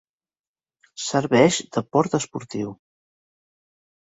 [1.07, 2.73] Serveix de port esportiu.